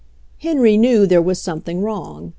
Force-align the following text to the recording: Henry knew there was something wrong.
Henry 0.39 0.77
knew 0.77 1.05
there 1.05 1.21
was 1.21 1.39
something 1.39 1.83
wrong. 1.83 2.29